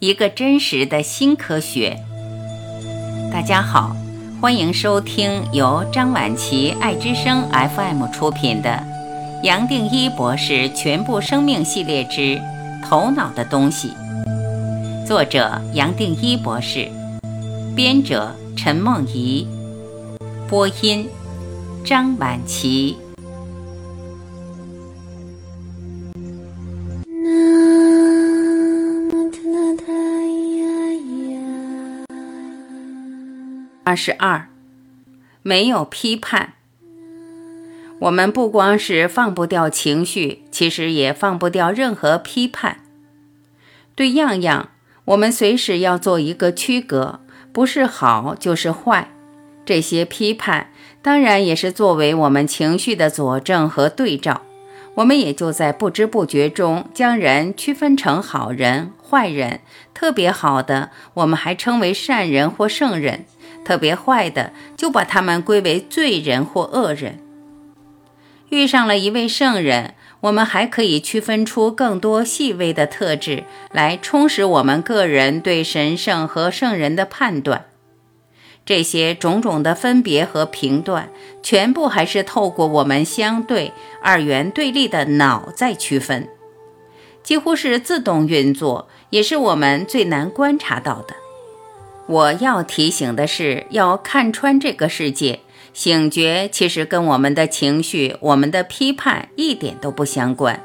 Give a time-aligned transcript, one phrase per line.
[0.00, 1.98] 一个真实的新科学。
[3.30, 3.94] 大家好，
[4.40, 8.82] 欢迎收听由张晚琪爱之声 FM 出品的
[9.44, 12.40] 《杨定一博士全部生命系列之
[12.88, 13.92] 头脑的东西》，
[15.06, 16.88] 作者杨定一博士，
[17.76, 19.46] 编者陈梦怡，
[20.48, 21.06] 播音
[21.84, 22.96] 张晚琪。
[33.82, 34.48] 二十二，
[35.42, 36.52] 没有批判。
[38.00, 42.80] 我们不光是放不掉情绪，其实也放不掉任何批判。
[43.94, 44.70] 对样样，
[45.06, 47.20] 我们随时要做一个区隔，
[47.52, 49.10] 不是好就是坏。
[49.64, 50.70] 这些批判
[51.02, 54.42] 当然也是作为我们情绪的佐证和对照。
[54.96, 59.60] 我们也就在不知不觉中将人区分成好人、坏人。
[59.94, 63.24] 特别好的，我们还称为善人或圣人。
[63.70, 67.20] 特别坏的，就把他们归为罪人或恶人。
[68.48, 77.66] 遇上了一位圣人，我们还可以区分出更多细微的特质，来充实我们个人对神圣和圣人的判断。
[78.66, 81.08] 这些种种的分别和评断，
[81.40, 86.28] 全部还是透过我们相对二元对立的脑在区分，
[87.22, 91.14] 几乎是自动运作，也是我们最难观察到的。
[92.10, 95.38] 我要提醒的是，要看穿这个世界，
[95.72, 100.60] 醒觉其实跟我们的情绪、我们的批判一点都不相关。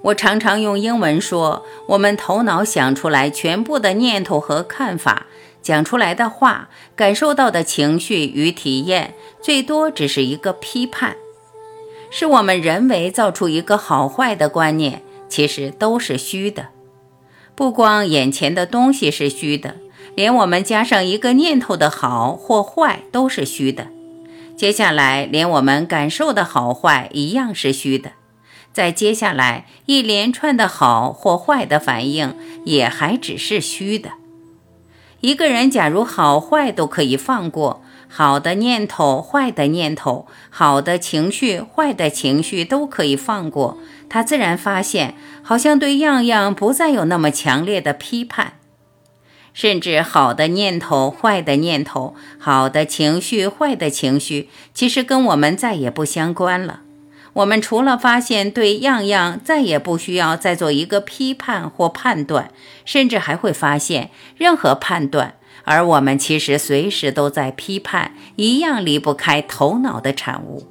[0.00, 5.26] 我常常用英文说，我们头脑想出来全部的念头和看法，
[5.60, 11.16] 讲出来的话，感受到的情绪与体验，最多只是一个批判，
[12.10, 16.68] 是我们人为造出一个好坏的观念，其实都是虚的。
[17.62, 19.76] 不光眼前的东西是虚的，
[20.16, 23.86] 连我们加上一个念头的好或坏都是虚的。
[24.56, 28.14] 接下来，连我们感受的好坏一样是虚的。
[28.72, 34.10] 再接下来，一连串的好或坏的反应也还只是虚的。
[35.20, 37.81] 一个人假如好坏都可以放过，
[38.14, 43.78] 好的念头、坏的念头，好的情绪、坏的情绪都可以放过。
[44.10, 48.58] 他自然发现，好像对样样不再有那么强烈的批判，
[49.54, 56.80] 甚至好的念头、坏的念头、好的情绪、坏的情绪，其实跟我们再也不相关了。
[57.32, 62.50] 我们除了发现对样样再也不需要再做一个批判或判断，
[62.84, 70.66] 甚至还会发现，任何判断，而我们其实随时都在批判，一样离不开头脑的产物。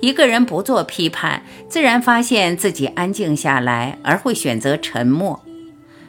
[0.00, 5.40] 一个人不做批判，自然发现自己安静下来，而会选择沉默。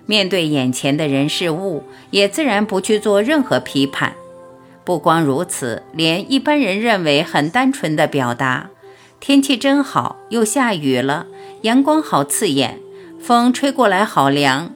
[0.06, 4.14] 面对眼前的人事物，也自然不去做任何批判。
[4.84, 8.70] 不光如此，连一般人认为很单纯的表达
[9.20, 11.28] “天气真好，又下雨了，
[11.62, 12.80] 阳光好刺眼，
[13.20, 14.74] 风吹过来好凉”，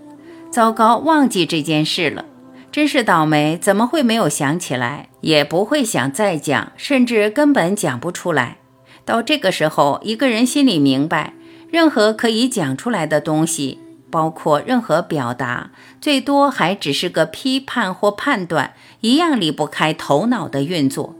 [0.51, 2.25] 糟糕，忘记这件事了，
[2.75, 5.07] 真是倒霉，怎么会没有想起来？
[5.21, 8.57] 也不会想再讲，甚至根本讲不出来。
[9.05, 11.31] 到这个时候，一个人心里明白，
[11.69, 13.79] 任何可以讲出来的东西，
[14.11, 15.71] 包括任何表达，
[16.01, 21.15] 最多还只是个批判或判断，一样离不开头脑的运作。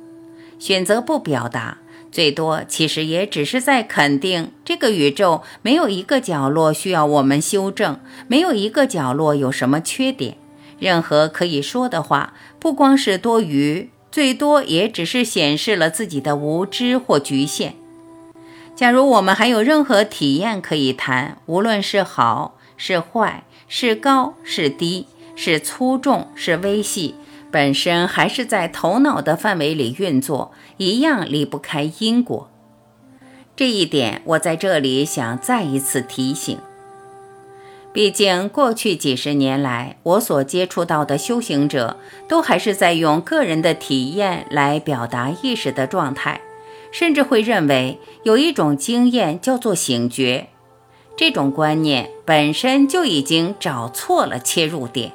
[0.59, 1.77] 选择不表达，
[2.11, 10.35] 最多其实也只是在肯定这个宇宙没有一个角落需要我们修正，没有一个角落有什么缺点。
[10.79, 13.89] 任何可以说的话，不光是多余。
[14.11, 17.75] 最多也只是显示了自己的无知或局限。
[18.73, 27.15] 假如我们还有任何体验可以谈，无论是好是坏，是高是低，是粗重是微细，
[27.51, 32.49] 本身还是在头脑的范围里运作，一样离不开因果。
[33.57, 36.57] 这一点，我在这里想再一次提醒。
[37.95, 41.95] 毕竟，过去几十年来，我所接触到的修行者，
[42.27, 46.41] 都还是在用个人的体验来表达意识的状态，
[46.91, 50.49] 甚至会认为有一种经验叫做醒觉。
[51.15, 55.13] 这种观念本身就已经找错了切入点。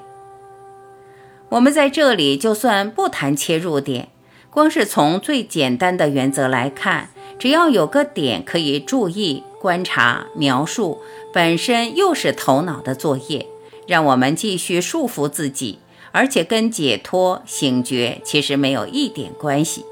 [1.50, 4.08] 我们在这里就算不谈切入点，
[4.48, 11.02] 光是从最简单的原则来看，只要有个点可以注意、观察、描述。
[11.32, 13.46] 本身又是头脑的作业，
[13.86, 15.78] 让我们继续束缚自己，
[16.10, 19.84] 而且跟解脱醒觉其实没有一点关系。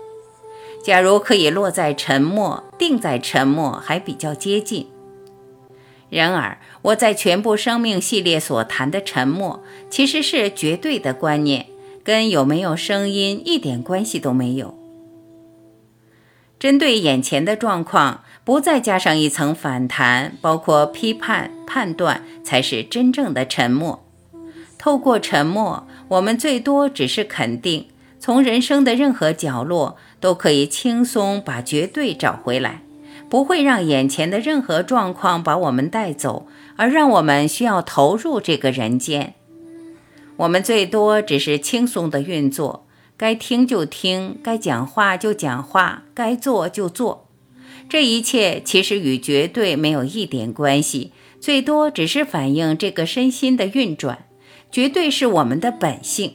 [0.82, 4.88] 假如可以落在沉默，定在沉默，还比较接近。
[6.10, 11.66] 然而，我在全部生命系列所谈的沉默，其实是绝对的观念，
[12.02, 14.76] 跟有没有声音一点关系都没有。
[16.58, 24.02] 针对眼前的状况，不再加上一层反弹，包括批判、判断，才是真正的沉默。
[24.78, 32.80] 透过沉默，我们最多只是肯定，从人生的任何角落都可以轻松把绝对找回来。
[33.28, 36.46] 不会让眼前的任何状况把我们带走，
[36.76, 39.34] 而让我们需要投入这个人间。
[40.38, 42.86] 我们最多只是轻松的运作，
[43.18, 47.27] 该听就听，该讲话就讲话，该做就做。
[47.88, 54.26] 这一切其实与绝对没有一点关系，最多只是反映这个身心的运转。
[54.70, 56.34] 绝对是我们的本性，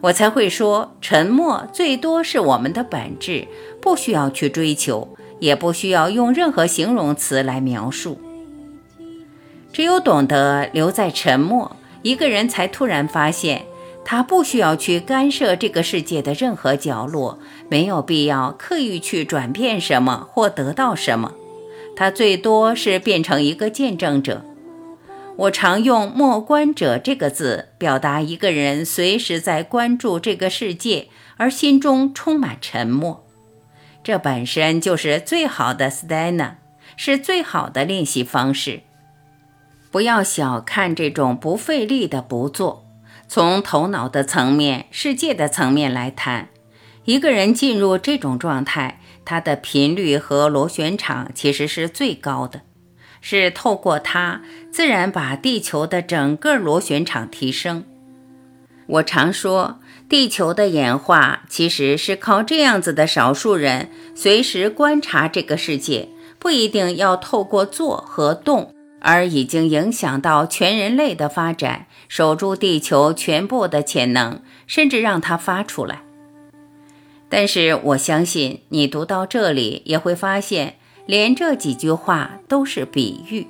[0.00, 3.46] 我才会说沉默最多是我们的本质，
[3.80, 5.16] 不需要去追求。
[5.40, 8.20] 也不需要用任何形容词来描述，
[9.72, 13.64] 只有懂得留在沉默，一个人才突然发现，
[14.04, 17.38] 他不需要去干涉这个世界的任何角落，
[17.68, 21.34] 没有必要刻意去转变什么或得到什么，
[21.94, 24.44] 他最多是变成一个见证者。
[25.36, 33.24] 我常用“默观者”这个字，表达一个人随时在关注这个世界，而心中充满沉默。
[34.02, 36.58] 这本身就是最好的 s t a n a
[36.96, 38.80] 是最好的练习方式。
[39.90, 42.84] 不要小看这种不费力的不做。
[43.32, 46.48] 从头脑的层面、世界的层面来谈，
[47.04, 52.62] 一个人进入这种状态，他的频率和螺旋场其实是最高的，
[53.20, 54.42] 是透过它
[54.72, 57.84] 自然把地球的整个螺旋场提升。
[58.88, 59.78] 我常说。
[60.08, 66.08] 地球的演化其实是靠这样子的少数人随时观察这个世界，
[66.40, 76.02] 不一定要透过做和动，而已经影响到全人类的发展，守住地球全部的潜能，甚至让它发出来。
[77.28, 80.76] 但是我相信你读到这里也会发现，
[81.06, 83.46] 连这几句话都是比喻，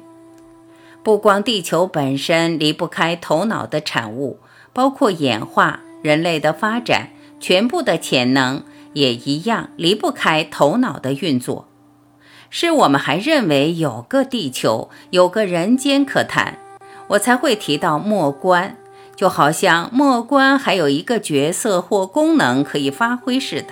[1.02, 4.38] 不光地球本身离不开头脑的产物，
[4.72, 5.80] 包括演化。
[6.02, 7.10] 人类的发展，
[7.40, 8.64] 全部的潜能
[8.94, 11.68] 也一样离不开头脑的运作。
[12.50, 16.58] 是我们还认为有个地球，有个人间可谈，
[17.06, 18.76] 我才会提到末关，
[19.14, 23.68] 就好像末关还有一个角色或功能可以发挥似的。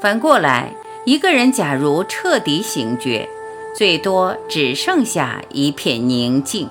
[0.00, 0.74] 反过来，
[1.04, 3.28] 一个人假如彻底醒觉，
[3.78, 6.68] 最多只剩下一片宁静。